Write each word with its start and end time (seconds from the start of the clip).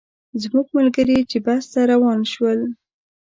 زموږ 0.41 0.67
ملګري 0.77 1.17
چې 1.31 1.37
بس 1.45 1.63
ته 1.73 1.81
روان 1.91 2.19
شول. 2.33 2.59